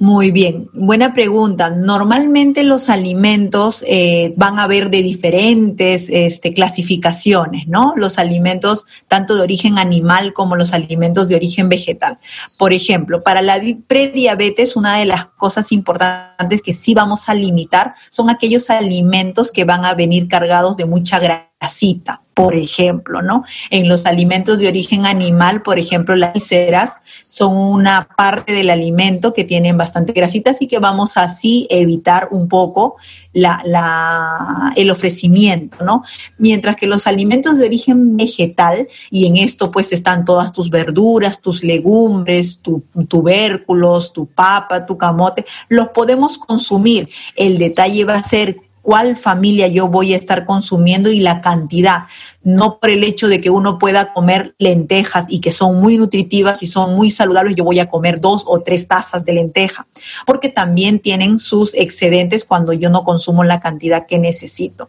Muy 0.00 0.30
bien, 0.30 0.70
buena 0.72 1.12
pregunta. 1.12 1.68
Normalmente 1.68 2.64
los 2.64 2.88
alimentos 2.88 3.84
eh, 3.86 4.32
van 4.34 4.58
a 4.58 4.62
haber 4.62 4.88
de 4.88 5.02
diferentes 5.02 6.08
este, 6.08 6.54
clasificaciones, 6.54 7.68
¿no? 7.68 7.92
Los 7.96 8.16
alimentos 8.16 8.86
tanto 9.08 9.34
de 9.34 9.42
origen 9.42 9.78
animal 9.78 10.32
como 10.32 10.56
los 10.56 10.72
alimentos 10.72 11.28
de 11.28 11.36
origen 11.36 11.68
vegetal. 11.68 12.18
Por 12.56 12.72
ejemplo, 12.72 13.22
para 13.22 13.42
la 13.42 13.60
prediabetes, 13.86 14.74
una 14.74 14.96
de 14.96 15.04
las 15.04 15.26
cosas 15.26 15.70
importantes 15.70 16.62
que 16.62 16.72
sí 16.72 16.94
vamos 16.94 17.28
a 17.28 17.34
limitar 17.34 17.92
son 18.08 18.30
aquellos 18.30 18.70
alimentos 18.70 19.52
que 19.52 19.64
van 19.64 19.84
a 19.84 19.92
venir 19.92 20.28
cargados 20.28 20.78
de 20.78 20.86
mucha 20.86 21.18
grasita 21.60 22.22
por 22.40 22.56
ejemplo, 22.56 23.20
¿no? 23.20 23.44
En 23.68 23.86
los 23.86 24.06
alimentos 24.06 24.58
de 24.58 24.66
origen 24.66 25.04
animal, 25.04 25.60
por 25.60 25.78
ejemplo, 25.78 26.16
las 26.16 26.32
vísceras 26.32 26.94
son 27.28 27.54
una 27.54 28.08
parte 28.16 28.54
del 28.54 28.70
alimento 28.70 29.34
que 29.34 29.44
tienen 29.44 29.76
bastante 29.76 30.14
grasita, 30.14 30.52
así 30.52 30.66
que 30.66 30.78
vamos 30.78 31.18
así 31.18 31.66
evitar 31.68 32.28
un 32.30 32.48
poco 32.48 32.96
la, 33.34 34.72
el 34.74 34.90
ofrecimiento, 34.90 35.84
¿no? 35.84 36.02
Mientras 36.38 36.76
que 36.76 36.86
los 36.86 37.06
alimentos 37.06 37.58
de 37.58 37.66
origen 37.66 38.16
vegetal, 38.16 38.88
y 39.10 39.26
en 39.26 39.36
esto 39.36 39.70
pues 39.70 39.92
están 39.92 40.24
todas 40.24 40.50
tus 40.50 40.70
verduras, 40.70 41.42
tus 41.42 41.62
legumbres, 41.62 42.60
tus 42.62 42.80
tubérculos, 43.06 44.14
tu 44.14 44.24
papa, 44.24 44.86
tu 44.86 44.96
camote, 44.96 45.44
los 45.68 45.90
podemos 45.90 46.38
consumir. 46.38 47.10
El 47.36 47.58
detalle 47.58 48.06
va 48.06 48.14
a 48.14 48.22
ser 48.22 48.69
cuál 48.82 49.16
familia 49.16 49.68
yo 49.68 49.88
voy 49.88 50.14
a 50.14 50.16
estar 50.16 50.46
consumiendo 50.46 51.10
y 51.10 51.20
la 51.20 51.40
cantidad, 51.40 52.04
no 52.42 52.78
por 52.78 52.90
el 52.90 53.04
hecho 53.04 53.28
de 53.28 53.40
que 53.40 53.50
uno 53.50 53.78
pueda 53.78 54.12
comer 54.12 54.54
lentejas 54.58 55.26
y 55.28 55.40
que 55.40 55.52
son 55.52 55.80
muy 55.80 55.98
nutritivas 55.98 56.62
y 56.62 56.66
son 56.66 56.94
muy 56.94 57.10
saludables, 57.10 57.56
yo 57.56 57.64
voy 57.64 57.78
a 57.78 57.90
comer 57.90 58.20
dos 58.20 58.44
o 58.46 58.60
tres 58.60 58.88
tazas 58.88 59.24
de 59.24 59.34
lenteja, 59.34 59.86
porque 60.26 60.48
también 60.48 61.00
tienen 61.00 61.38
sus 61.38 61.74
excedentes 61.74 62.44
cuando 62.44 62.72
yo 62.72 62.90
no 62.90 63.04
consumo 63.04 63.44
la 63.44 63.60
cantidad 63.60 64.06
que 64.06 64.18
necesito. 64.18 64.88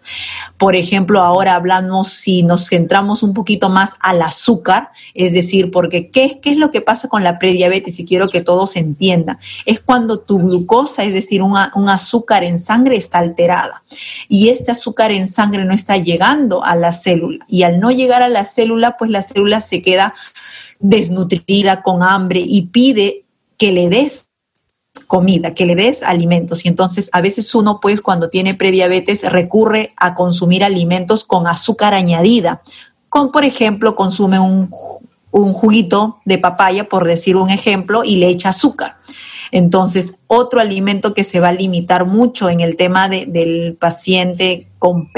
Por 0.57 0.75
ejemplo, 0.75 1.21
ahora 1.21 1.55
hablamos, 1.55 2.09
si 2.09 2.43
nos 2.43 2.69
centramos 2.69 3.23
un 3.23 3.33
poquito 3.33 3.69
más 3.69 3.95
al 3.99 4.21
azúcar, 4.21 4.89
es 5.13 5.33
decir, 5.33 5.71
porque 5.71 6.09
¿qué, 6.09 6.39
qué 6.41 6.51
es 6.51 6.57
lo 6.57 6.71
que 6.71 6.81
pasa 6.81 7.07
con 7.07 7.23
la 7.23 7.39
prediabetes? 7.39 7.99
Y 7.99 8.05
quiero 8.05 8.29
que 8.29 8.41
todos 8.41 8.75
entiendan, 8.75 9.39
es 9.65 9.79
cuando 9.79 10.19
tu 10.19 10.39
glucosa, 10.39 11.03
es 11.03 11.13
decir, 11.13 11.41
un 11.41 11.89
azúcar 11.89 12.43
en 12.43 12.59
sangre 12.59 12.95
está 12.95 13.19
alterada 13.19 13.80
y 14.27 14.49
este 14.49 14.71
azúcar 14.71 15.11
en 15.11 15.27
sangre 15.27 15.65
no 15.65 15.73
está 15.73 15.97
llegando 15.97 16.63
a 16.63 16.75
la 16.75 16.91
célula 16.91 17.45
y 17.47 17.63
al 17.63 17.79
no 17.79 17.91
llegar 17.91 18.23
a 18.23 18.29
la 18.29 18.45
célula, 18.45 18.97
pues 18.97 19.11
la 19.11 19.21
célula 19.21 19.61
se 19.61 19.81
queda 19.81 20.13
desnutrida, 20.79 21.81
con 21.83 22.03
hambre 22.03 22.41
y 22.43 22.67
pide 22.67 23.25
que 23.57 23.71
le 23.71 23.89
des 23.89 24.29
comida, 25.07 25.53
que 25.53 25.65
le 25.65 25.75
des 25.75 26.03
alimentos. 26.03 26.65
Y 26.65 26.69
entonces 26.69 27.09
a 27.13 27.21
veces 27.21 27.53
uno, 27.53 27.79
pues 27.81 28.01
cuando 28.01 28.29
tiene 28.29 28.55
prediabetes, 28.55 29.29
recurre 29.29 29.93
a 29.97 30.13
consumir 30.15 30.63
alimentos 30.63 31.23
con 31.23 31.47
azúcar 31.47 31.93
añadida. 31.93 32.61
Con, 33.09 33.31
por 33.31 33.43
ejemplo, 33.43 33.95
consume 33.95 34.39
un, 34.39 34.69
un 35.31 35.53
juguito 35.53 36.19
de 36.25 36.37
papaya, 36.37 36.87
por 36.87 37.05
decir 37.05 37.35
un 37.35 37.49
ejemplo, 37.49 38.03
y 38.03 38.17
le 38.17 38.27
echa 38.27 38.49
azúcar. 38.49 38.97
Entonces, 39.51 40.13
otro 40.27 40.61
alimento 40.61 41.13
que 41.13 41.23
se 41.23 41.39
va 41.39 41.49
a 41.49 41.53
limitar 41.53 42.05
mucho 42.05 42.49
en 42.49 42.61
el 42.61 42.75
tema 42.75 43.09
del 43.09 43.77
paciente 43.79 44.67
con 44.79 45.09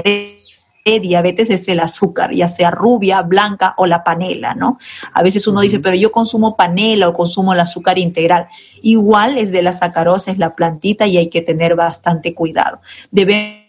diabetes 0.85 1.49
es 1.49 1.67
el 1.69 1.79
azúcar, 1.79 2.33
ya 2.33 2.47
sea 2.47 2.69
rubia, 2.69 3.21
blanca 3.21 3.73
o 3.77 3.85
la 3.85 4.03
panela, 4.03 4.53
¿no? 4.53 4.77
A 5.13 5.23
veces 5.23 5.47
uno 5.47 5.61
dice, 5.61 5.79
pero 5.79 5.95
yo 5.95 6.11
consumo 6.11 6.55
panela 6.55 7.07
o 7.07 7.13
consumo 7.13 7.53
el 7.53 7.59
azúcar 7.59 7.97
integral. 7.97 8.47
Igual 8.81 9.37
es 9.37 9.51
de 9.51 9.61
la 9.61 9.71
sacarosa, 9.71 10.31
es 10.31 10.37
la 10.37 10.55
plantita 10.55 11.07
y 11.07 11.17
hay 11.17 11.29
que 11.29 11.41
tener 11.41 11.75
bastante 11.75 12.33
cuidado. 12.33 12.81
Debemos 13.11 13.62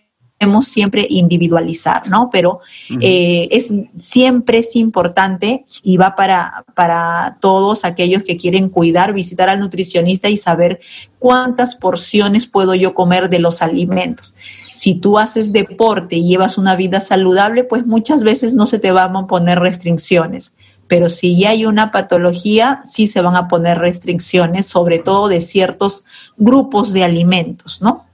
siempre 0.62 1.06
individualizar, 1.08 2.08
¿no? 2.08 2.30
Pero 2.30 2.60
eh, 3.00 3.48
es 3.50 3.72
siempre 3.96 4.58
es 4.58 4.76
importante 4.76 5.64
y 5.82 5.96
va 5.96 6.14
para, 6.16 6.64
para 6.74 7.38
todos 7.40 7.84
aquellos 7.84 8.22
que 8.22 8.36
quieren 8.36 8.68
cuidar, 8.68 9.12
visitar 9.12 9.48
al 9.48 9.60
nutricionista 9.60 10.28
y 10.28 10.36
saber 10.36 10.80
cuántas 11.18 11.76
porciones 11.76 12.46
puedo 12.46 12.74
yo 12.74 12.94
comer 12.94 13.28
de 13.28 13.38
los 13.38 13.62
alimentos. 13.62 14.34
Si 14.72 14.94
tú 14.94 15.18
haces 15.18 15.52
deporte 15.52 16.16
y 16.16 16.28
llevas 16.28 16.58
una 16.58 16.76
vida 16.76 17.00
saludable, 17.00 17.64
pues 17.64 17.86
muchas 17.86 18.22
veces 18.22 18.54
no 18.54 18.66
se 18.66 18.78
te 18.78 18.92
van 18.92 19.16
a 19.16 19.26
poner 19.26 19.58
restricciones 19.58 20.54
pero 20.86 21.08
si 21.08 21.38
ya 21.38 21.50
hay 21.50 21.66
una 21.66 21.90
patología, 21.90 22.80
sí 22.84 23.08
se 23.08 23.20
van 23.20 23.36
a 23.36 23.48
poner 23.48 23.78
restricciones, 23.78 24.66
sobre 24.66 24.98
todo 24.98 25.28
de 25.28 25.40
ciertos 25.40 26.04
grupos 26.36 26.92
de 26.92 27.04
alimentos, 27.04 27.80
¿no? 27.80 28.04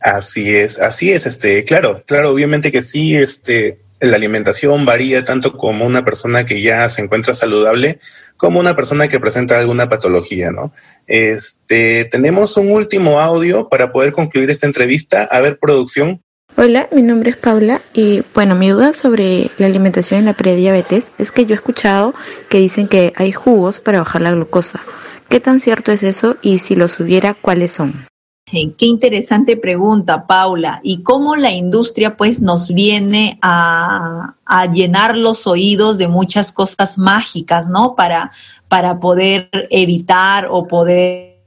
Así 0.00 0.54
es, 0.54 0.78
así 0.78 1.12
es, 1.12 1.26
este, 1.26 1.64
claro, 1.64 2.02
claro, 2.06 2.30
obviamente 2.30 2.72
que 2.72 2.82
sí, 2.82 3.14
este, 3.14 3.80
la 4.00 4.16
alimentación 4.16 4.86
varía 4.86 5.24
tanto 5.24 5.52
como 5.52 5.84
una 5.84 6.04
persona 6.04 6.44
que 6.44 6.62
ya 6.62 6.88
se 6.88 7.02
encuentra 7.02 7.34
saludable 7.34 7.98
como 8.38 8.58
una 8.58 8.74
persona 8.74 9.08
que 9.08 9.20
presenta 9.20 9.58
alguna 9.58 9.90
patología, 9.90 10.50
¿no? 10.50 10.72
Este, 11.06 12.06
tenemos 12.06 12.56
un 12.56 12.72
último 12.72 13.20
audio 13.20 13.68
para 13.68 13.92
poder 13.92 14.12
concluir 14.12 14.48
esta 14.48 14.66
entrevista. 14.66 15.24
A 15.24 15.40
ver, 15.40 15.58
producción. 15.58 16.22
Hola, 16.56 16.88
mi 16.92 17.02
nombre 17.02 17.30
es 17.30 17.36
Paula 17.36 17.82
y 17.92 18.22
bueno, 18.34 18.54
mi 18.54 18.70
duda 18.70 18.94
sobre 18.94 19.50
la 19.58 19.66
alimentación 19.66 20.20
en 20.20 20.26
la 20.26 20.32
prediabetes 20.32 21.12
es 21.18 21.30
que 21.32 21.44
yo 21.44 21.54
he 21.54 21.56
escuchado 21.56 22.14
que 22.48 22.58
dicen 22.58 22.88
que 22.88 23.12
hay 23.16 23.32
jugos 23.32 23.78
para 23.78 23.98
bajar 23.98 24.22
la 24.22 24.32
glucosa. 24.32 24.80
¿Qué 25.28 25.38
tan 25.38 25.60
cierto 25.60 25.92
es 25.92 26.02
eso 26.02 26.38
y 26.40 26.58
si 26.58 26.74
los 26.74 26.98
hubiera, 26.98 27.34
cuáles 27.34 27.72
son? 27.72 28.09
Qué 28.50 28.86
interesante 28.86 29.56
pregunta, 29.56 30.26
Paula. 30.26 30.80
Y 30.82 31.02
cómo 31.02 31.36
la 31.36 31.52
industria 31.52 32.16
pues 32.16 32.40
nos 32.40 32.72
viene 32.74 33.38
a, 33.42 34.34
llenar 34.72 35.16
los 35.16 35.46
oídos 35.46 35.98
de 35.98 36.08
muchas 36.08 36.52
cosas 36.52 36.98
mágicas, 36.98 37.68
¿no? 37.68 37.94
Para, 37.94 38.32
para 38.66 38.98
poder 38.98 39.48
evitar 39.70 40.48
o 40.50 40.66
poder 40.66 41.38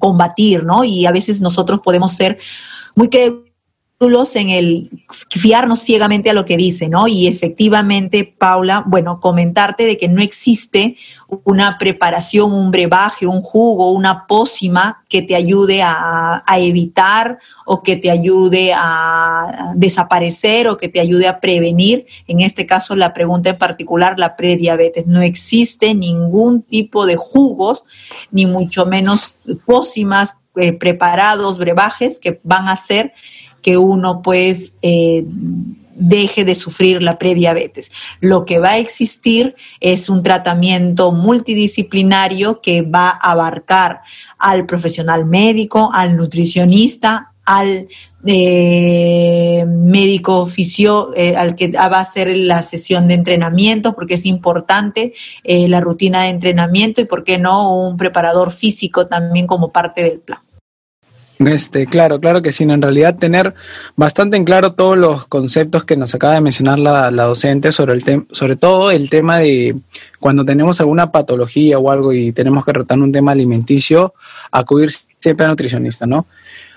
combatir, 0.00 0.64
¿no? 0.64 0.82
Y 0.82 1.06
a 1.06 1.12
veces 1.12 1.40
nosotros 1.40 1.80
podemos 1.80 2.12
ser 2.12 2.38
muy 2.96 3.08
en 4.34 4.48
el 4.48 4.90
fiarnos 5.30 5.80
ciegamente 5.80 6.28
a 6.28 6.32
lo 6.32 6.44
que 6.44 6.56
dice, 6.56 6.88
¿no? 6.88 7.06
Y 7.06 7.28
efectivamente, 7.28 8.34
Paula, 8.36 8.82
bueno, 8.86 9.20
comentarte 9.20 9.84
de 9.84 9.96
que 9.96 10.08
no 10.08 10.20
existe 10.20 10.96
una 11.44 11.78
preparación, 11.78 12.52
un 12.52 12.72
brebaje, 12.72 13.28
un 13.28 13.40
jugo, 13.40 13.92
una 13.92 14.26
pócima 14.26 15.04
que 15.08 15.22
te 15.22 15.36
ayude 15.36 15.82
a, 15.84 16.42
evitar 16.56 17.38
o 17.64 17.82
que 17.82 17.96
te 17.96 18.10
ayude 18.10 18.72
a 18.74 19.72
desaparecer 19.76 20.66
o 20.68 20.76
que 20.76 20.88
te 20.88 21.00
ayude 21.00 21.28
a 21.28 21.38
prevenir, 21.38 22.06
en 22.26 22.40
este 22.40 22.66
caso 22.66 22.96
la 22.96 23.14
pregunta 23.14 23.50
en 23.50 23.58
particular, 23.58 24.18
la 24.18 24.34
prediabetes. 24.34 25.06
No 25.06 25.22
existe 25.22 25.94
ningún 25.94 26.62
tipo 26.62 27.06
de 27.06 27.16
jugos, 27.16 27.84
ni 28.32 28.46
mucho 28.46 28.84
menos 28.84 29.34
pócimas 29.64 30.36
eh, 30.54 30.74
preparados, 30.74 31.56
brebajes 31.56 32.18
que 32.18 32.38
van 32.42 32.68
a 32.68 32.76
ser 32.76 33.14
que 33.62 33.76
uno 33.78 34.22
pues 34.22 34.72
eh, 34.82 35.24
deje 35.94 36.44
de 36.44 36.54
sufrir 36.54 37.02
la 37.02 37.18
prediabetes. 37.18 37.92
Lo 38.20 38.44
que 38.44 38.58
va 38.58 38.70
a 38.70 38.78
existir 38.78 39.54
es 39.80 40.08
un 40.08 40.22
tratamiento 40.22 41.12
multidisciplinario 41.12 42.60
que 42.60 42.82
va 42.82 43.10
a 43.10 43.32
abarcar 43.32 44.00
al 44.38 44.66
profesional 44.66 45.24
médico, 45.24 45.90
al 45.92 46.16
nutricionista, 46.16 47.32
al 47.44 47.88
eh, 48.24 49.64
médico 49.66 50.38
oficio, 50.38 51.12
eh, 51.14 51.36
al 51.36 51.56
que 51.56 51.68
va 51.68 51.84
a 51.84 52.00
hacer 52.00 52.36
la 52.36 52.62
sesión 52.62 53.08
de 53.08 53.14
entrenamiento, 53.14 53.94
porque 53.94 54.14
es 54.14 54.26
importante 54.26 55.12
la 55.44 55.80
rutina 55.80 56.22
de 56.22 56.30
entrenamiento 56.30 57.00
y, 57.00 57.04
¿por 57.04 57.24
qué 57.24 57.38
no, 57.38 57.86
un 57.86 57.96
preparador 57.96 58.52
físico 58.52 59.06
también 59.06 59.46
como 59.46 59.70
parte 59.72 60.02
del 60.02 60.20
plan. 60.20 60.40
Este, 61.38 61.86
claro, 61.86 62.20
claro 62.20 62.42
que 62.42 62.52
sí. 62.52 62.64
En 62.64 62.82
realidad 62.82 63.16
tener 63.16 63.54
bastante 63.96 64.36
en 64.36 64.44
claro 64.44 64.74
todos 64.74 64.96
los 64.96 65.26
conceptos 65.26 65.84
que 65.84 65.96
nos 65.96 66.14
acaba 66.14 66.34
de 66.34 66.40
mencionar 66.40 66.78
la, 66.78 67.10
docente 67.10 67.72
sobre 67.72 67.94
el 67.94 68.26
sobre 68.30 68.56
todo 68.56 68.90
el 68.90 69.10
tema 69.10 69.38
de 69.38 69.76
cuando 70.20 70.44
tenemos 70.44 70.80
alguna 70.80 71.10
patología 71.10 71.78
o 71.78 71.90
algo 71.90 72.12
y 72.12 72.32
tenemos 72.32 72.64
que 72.64 72.72
tratar 72.72 72.98
un 72.98 73.12
tema 73.12 73.32
alimenticio, 73.32 74.14
acudir 74.50 74.90
siempre 75.20 75.44
al 75.44 75.52
nutricionista, 75.52 76.06
¿no? 76.06 76.26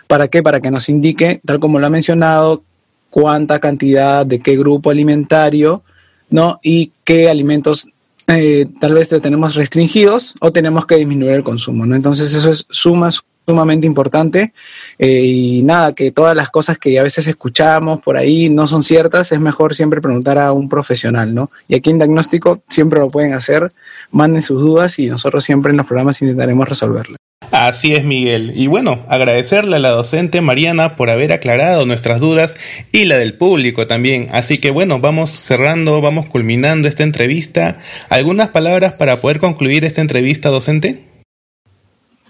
¿Para 0.08 0.28
qué? 0.28 0.44
Para 0.44 0.62
que 0.62 0.72
nos 0.72 0.90
indique, 0.90 1.42
tal 1.46 1.60
como 1.60 1.80
lo 1.80 1.88
ha 1.88 1.90
mencionado, 1.90 2.64
cuánta 3.10 3.60
cantidad 3.60 4.26
de 4.26 4.40
qué 4.40 4.56
grupo 4.56 4.90
alimentario, 4.90 5.84
¿no? 6.30 6.60
Y 6.64 6.92
qué 7.04 7.30
alimentos 7.30 7.88
eh, 8.28 8.66
tal 8.80 8.94
vez 8.94 9.10
tenemos 9.10 9.54
restringidos 9.54 10.36
o 10.42 10.52
tenemos 10.52 10.86
que 10.88 10.96
disminuir 10.96 11.34
el 11.34 11.44
consumo, 11.44 11.86
¿no? 11.86 11.96
Entonces 11.96 12.34
eso 12.34 12.52
es 12.52 12.66
suma, 12.70 13.10
sumamente 13.48 13.88
importante 13.88 14.54
eh, 14.98 15.22
y 15.22 15.64
nada, 15.64 15.94
que 15.94 16.12
todas 16.12 16.36
las 16.36 16.50
cosas 16.50 16.78
que 16.78 17.00
a 17.00 17.04
veces 17.04 17.28
escuchamos 17.28 18.02
por 18.02 18.18
ahí 18.18 18.50
no 18.50 18.68
son 18.68 18.84
ciertas, 18.84 19.32
es 19.32 19.40
mejor 19.40 19.76
siempre 19.76 20.02
preguntar 20.02 20.38
a 20.38 20.52
un 20.52 20.70
profesional, 20.70 21.34
¿no? 21.34 21.52
Y 21.68 21.76
aquí 21.76 21.90
en 21.90 21.98
diagnóstico 21.98 22.62
siempre 22.70 23.00
lo 23.00 23.10
pueden 23.10 23.34
hacer, 23.34 23.72
manden 24.12 24.42
sus 24.42 24.62
dudas 24.62 25.00
y 25.00 25.08
nosotros 25.08 25.44
siempre 25.44 25.72
en 25.72 25.78
los 25.78 25.86
programas 25.86 26.22
intentaremos 26.22 26.68
resolverlas. 26.68 27.18
Así 27.52 27.94
es, 27.94 28.04
Miguel. 28.04 28.54
Y 28.56 28.68
bueno, 28.68 29.06
agradecerle 29.08 29.78
a 29.78 29.80
la 29.80 29.90
docente 29.90 30.42
Mariana 30.42 30.96
por 30.96 31.10
haber 31.10 31.32
aclarado 31.32 31.86
nuestras 31.86 32.20
dudas 32.20 32.58
y 32.92 33.06
la 33.06 33.18
del 33.18 33.36
público 33.36 33.88
también. 33.88 34.28
Así 34.32 34.58
que 34.58 34.72
bueno, 34.72 35.00
vamos 35.00 35.30
cerrando, 35.30 36.02
vamos 36.02 36.26
culminando 36.26 36.88
esta 36.88 37.04
entrevista. 37.04 37.78
¿Algunas 38.10 38.50
palabras 38.50 38.94
para 38.94 39.22
poder 39.22 39.40
concluir 39.40 39.86
esta 39.86 40.02
entrevista, 40.02 40.50
docente? 40.50 41.15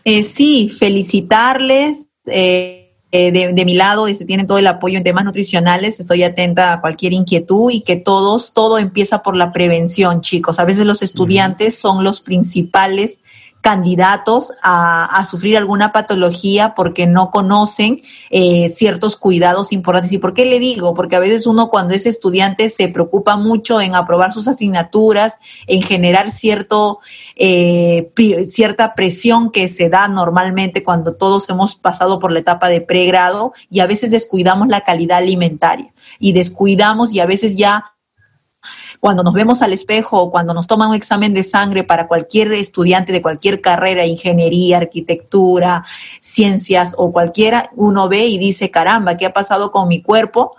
Eh, 0.06 0.24
sí, 0.24 0.70
felicitarles. 0.70 2.08
Eh, 2.28 2.86
eh, 3.12 3.32
de, 3.32 3.66
mi 3.66 3.76
lado, 3.76 4.08
este, 4.08 4.26
tienen 4.26 4.46
todo 4.46 4.58
el 4.58 4.68
apoyo 4.68 4.98
en 4.98 5.04
temas 5.04 5.26
nutricionales. 5.26 6.00
Estoy 6.00 6.24
atenta 6.24 6.74
a 6.74 6.82
cualquier 6.82 7.14
inquietud 7.14 7.72
y 7.72 7.82
que 7.82 7.96
todos, 7.96 8.54
todo 8.54 8.78
empieza 8.78 9.24
por 9.24 9.36
la 9.36 9.52
prevención, 9.52 10.22
chicos. 10.22 10.60
A 10.60 10.66
veces 10.66 10.86
los 10.86 11.02
estudiantes 11.02 11.78
son 11.78 12.04
los 12.04 12.20
principales 12.20 13.20
candidatos 13.66 14.54
a, 14.62 15.26
sufrir 15.26 15.58
alguna 15.58 15.92
patología 15.92 16.76
porque 16.76 17.08
no 17.08 17.32
conocen 17.32 18.04
eh, 18.30 18.70
ciertos 18.70 19.16
cuidados 19.16 19.72
importantes. 19.72 20.12
¿Y 20.12 20.20
por 20.20 20.36
qué 20.36 20.46
le 20.46 20.60
digo? 20.60 20.94
Porque 20.94 21.16
a 21.16 21.20
veces 21.20 21.48
uno 21.48 21.70
cuando 21.72 21.96
es 21.96 22.06
estudiante 22.06 22.70
se 22.70 22.90
preocupa 22.90 23.38
mucho 23.38 23.82
en 23.82 23.96
aprobar 23.96 24.34
sus 24.34 24.48
asignaturas, 24.48 25.40
en 25.66 25.82
generar 25.82 26.30
cierto, 26.30 27.00
eh, 27.36 28.12
cierta 28.46 28.94
presión 28.94 29.50
que 29.50 29.68
se 29.68 29.90
da 29.90 30.08
normalmente 30.10 30.84
cuando 30.84 31.16
todos 31.16 31.50
hemos 31.50 31.74
pasado 31.74 32.20
por 32.20 32.32
la 32.32 32.42
etapa 32.42 32.70
de 32.70 32.82
pregrado 32.82 33.54
y 33.72 33.80
a 33.80 33.88
veces 33.88 34.12
descuidamos 34.12 34.68
la 34.68 34.82
calidad 34.82 35.18
alimentaria 35.18 35.92
y 36.20 36.34
descuidamos 36.34 37.12
y 37.14 37.20
a 37.20 37.26
veces 37.26 37.56
ya 37.56 37.95
cuando 39.06 39.22
nos 39.22 39.36
vemos 39.36 39.62
al 39.62 39.72
espejo 39.72 40.20
o 40.20 40.32
cuando 40.32 40.52
nos 40.56 40.66
toman 40.66 40.90
un 40.90 40.96
examen 40.96 41.32
de 41.36 41.44
sangre 41.44 41.84
para 41.84 42.08
cualquier 42.08 42.52
estudiante 42.54 43.14
de 43.14 43.22
cualquier 43.22 43.62
carrera, 43.62 44.04
ingeniería, 44.04 44.78
arquitectura, 44.78 45.86
ciencias 46.22 46.96
o 46.98 47.12
cualquiera, 47.12 47.70
uno 47.76 48.10
ve 48.10 48.26
y 48.26 48.40
dice, 48.40 48.72
caramba, 48.72 49.16
¿qué 49.16 49.28
ha 49.28 49.32
pasado 49.32 49.70
con 49.70 49.88
mi 49.88 50.02
cuerpo? 50.02 50.56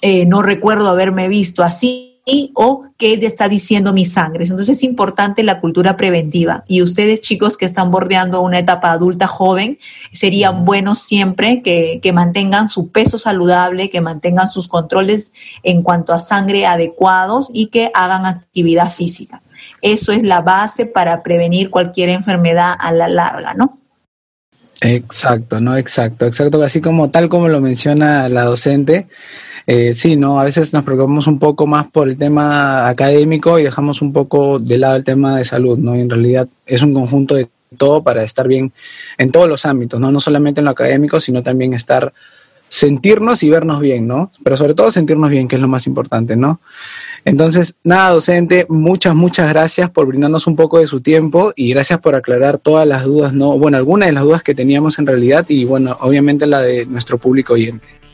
Eh, 0.00 0.24
no 0.24 0.40
recuerdo 0.40 0.88
haberme 0.88 1.28
visto 1.28 1.62
así 1.62 2.05
y 2.28 2.50
o 2.54 2.84
qué 2.98 3.14
está 3.22 3.48
diciendo 3.48 3.92
mi 3.92 4.04
sangre. 4.04 4.42
Entonces 4.42 4.68
es 4.68 4.82
importante 4.82 5.44
la 5.44 5.60
cultura 5.60 5.96
preventiva. 5.96 6.64
Y 6.66 6.82
ustedes 6.82 7.20
chicos 7.20 7.56
que 7.56 7.64
están 7.64 7.92
bordeando 7.92 8.42
una 8.42 8.58
etapa 8.58 8.90
adulta 8.90 9.28
joven, 9.28 9.78
sería 10.12 10.50
bueno 10.50 10.96
siempre 10.96 11.62
que, 11.62 12.00
que 12.02 12.12
mantengan 12.12 12.68
su 12.68 12.90
peso 12.90 13.16
saludable, 13.16 13.90
que 13.90 14.00
mantengan 14.00 14.50
sus 14.50 14.66
controles 14.66 15.30
en 15.62 15.82
cuanto 15.82 16.12
a 16.12 16.18
sangre 16.18 16.66
adecuados 16.66 17.48
y 17.54 17.68
que 17.68 17.92
hagan 17.94 18.26
actividad 18.26 18.92
física. 18.92 19.40
Eso 19.80 20.10
es 20.10 20.24
la 20.24 20.40
base 20.40 20.84
para 20.84 21.22
prevenir 21.22 21.70
cualquier 21.70 22.08
enfermedad 22.08 22.74
a 22.76 22.90
la 22.90 23.08
larga, 23.08 23.54
¿no? 23.54 23.78
Exacto, 24.80 25.60
no, 25.60 25.76
exacto, 25.76 26.26
exacto, 26.26 26.62
así 26.62 26.80
como 26.80 27.10
tal 27.10 27.28
como 27.28 27.48
lo 27.48 27.60
menciona 27.60 28.28
la 28.28 28.44
docente, 28.44 29.06
eh, 29.66 29.94
sí, 29.94 30.14
¿no? 30.14 30.40
A 30.40 30.44
veces 30.44 30.72
nos 30.72 30.84
preocupamos 30.84 31.26
un 31.26 31.40
poco 31.40 31.66
más 31.66 31.88
por 31.88 32.08
el 32.08 32.16
tema 32.16 32.88
académico 32.88 33.58
y 33.58 33.64
dejamos 33.64 34.00
un 34.00 34.12
poco 34.12 34.60
de 34.60 34.78
lado 34.78 34.94
el 34.94 35.04
tema 35.04 35.36
de 35.36 35.44
salud, 35.44 35.76
¿no? 35.76 35.96
Y 35.96 36.00
en 36.00 36.10
realidad 36.10 36.48
es 36.66 36.82
un 36.82 36.94
conjunto 36.94 37.34
de 37.34 37.48
todo 37.76 38.02
para 38.04 38.22
estar 38.22 38.46
bien 38.46 38.72
en 39.18 39.32
todos 39.32 39.48
los 39.48 39.66
ámbitos, 39.66 39.98
¿no? 39.98 40.12
No 40.12 40.20
solamente 40.20 40.60
en 40.60 40.66
lo 40.66 40.70
académico, 40.70 41.18
sino 41.18 41.42
también 41.42 41.74
estar, 41.74 42.12
sentirnos 42.68 43.42
y 43.42 43.50
vernos 43.50 43.80
bien, 43.80 44.06
¿no? 44.06 44.30
Pero 44.44 44.56
sobre 44.56 44.74
todo 44.74 44.92
sentirnos 44.92 45.30
bien, 45.30 45.48
que 45.48 45.56
es 45.56 45.62
lo 45.62 45.68
más 45.68 45.88
importante, 45.88 46.36
¿no? 46.36 46.60
Entonces, 47.24 47.74
nada, 47.82 48.10
docente, 48.10 48.66
muchas, 48.68 49.16
muchas 49.16 49.48
gracias 49.48 49.90
por 49.90 50.06
brindarnos 50.06 50.46
un 50.46 50.54
poco 50.54 50.78
de 50.78 50.86
su 50.86 51.00
tiempo 51.00 51.52
y 51.56 51.70
gracias 51.70 51.98
por 51.98 52.14
aclarar 52.14 52.58
todas 52.58 52.86
las 52.86 53.02
dudas, 53.02 53.32
¿no? 53.32 53.58
Bueno, 53.58 53.78
algunas 53.78 54.06
de 54.06 54.12
las 54.12 54.22
dudas 54.22 54.44
que 54.44 54.54
teníamos 54.54 55.00
en 55.00 55.06
realidad 55.08 55.44
y, 55.48 55.64
bueno, 55.64 55.96
obviamente 56.00 56.46
la 56.46 56.62
de 56.62 56.86
nuestro 56.86 57.18
público 57.18 57.54
oyente. 57.54 58.05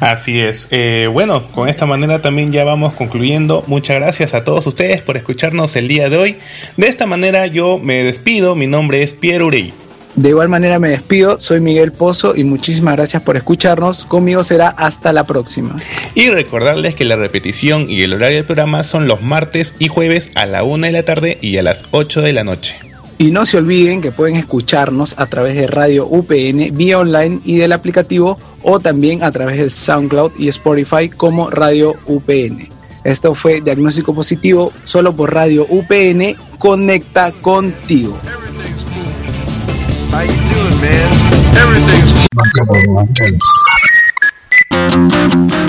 Así 0.00 0.40
es. 0.40 0.68
Eh, 0.70 1.08
bueno, 1.10 1.50
con 1.52 1.68
esta 1.68 1.86
manera 1.86 2.20
también 2.20 2.52
ya 2.52 2.64
vamos 2.64 2.92
concluyendo. 2.92 3.64
Muchas 3.66 3.96
gracias 3.96 4.34
a 4.34 4.44
todos 4.44 4.66
ustedes 4.66 5.02
por 5.02 5.16
escucharnos 5.16 5.74
el 5.76 5.88
día 5.88 6.08
de 6.08 6.16
hoy. 6.16 6.36
De 6.76 6.88
esta 6.88 7.06
manera 7.06 7.46
yo 7.46 7.78
me 7.78 8.04
despido. 8.04 8.54
Mi 8.54 8.66
nombre 8.66 9.02
es 9.02 9.14
Pierre 9.14 9.44
Urey. 9.44 9.72
De 10.16 10.30
igual 10.30 10.48
manera 10.48 10.78
me 10.78 10.88
despido, 10.88 11.38
soy 11.40 11.60
Miguel 11.60 11.92
Pozo 11.92 12.34
y 12.34 12.42
muchísimas 12.42 12.96
gracias 12.96 13.22
por 13.22 13.36
escucharnos. 13.36 14.06
Conmigo 14.06 14.42
será 14.44 14.68
hasta 14.68 15.12
la 15.12 15.24
próxima. 15.24 15.76
Y 16.14 16.30
recordarles 16.30 16.94
que 16.94 17.04
la 17.04 17.16
repetición 17.16 17.90
y 17.90 18.00
el 18.00 18.14
horario 18.14 18.38
del 18.38 18.46
programa 18.46 18.82
son 18.82 19.08
los 19.08 19.20
martes 19.20 19.76
y 19.78 19.88
jueves 19.88 20.32
a 20.34 20.46
la 20.46 20.64
1 20.64 20.86
de 20.86 20.92
la 20.92 21.02
tarde 21.02 21.36
y 21.42 21.58
a 21.58 21.62
las 21.62 21.84
8 21.90 22.22
de 22.22 22.32
la 22.32 22.44
noche. 22.44 22.78
Y 23.18 23.30
no 23.30 23.46
se 23.46 23.56
olviden 23.56 24.02
que 24.02 24.12
pueden 24.12 24.36
escucharnos 24.36 25.14
a 25.16 25.26
través 25.26 25.54
de 25.54 25.66
Radio 25.66 26.06
UPN 26.06 26.76
vía 26.76 26.98
online 26.98 27.40
y 27.44 27.56
del 27.56 27.72
aplicativo 27.72 28.38
o 28.62 28.78
también 28.80 29.22
a 29.22 29.30
través 29.32 29.58
de 29.58 29.70
SoundCloud 29.70 30.32
y 30.38 30.48
Spotify 30.48 31.08
como 31.08 31.48
Radio 31.48 31.94
UPN. 32.06 32.68
Esto 33.04 33.34
fue 33.34 33.60
Diagnóstico 33.60 34.12
Positivo 34.12 34.72
solo 34.84 35.14
por 35.14 35.32
Radio 35.32 35.64
UPN. 35.68 36.36
Conecta 36.58 37.32
contigo. 37.32 38.18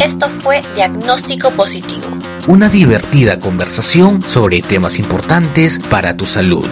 Esto 0.04 0.30
fue 0.30 0.64
Diagnóstico 0.76 1.52
Positivo. 1.52 2.08
Una 2.48 2.70
divertida 2.70 3.40
conversación 3.40 4.24
sobre 4.24 4.62
temas 4.62 5.00
importantes 5.00 5.80
para 5.90 6.18
tu 6.18 6.26
salud. 6.26 6.68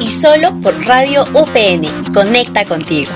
Y 0.00 0.08
solo 0.08 0.58
por 0.60 0.74
Radio 0.86 1.24
UPN. 1.34 2.12
Conecta 2.12 2.64
contigo. 2.64 3.10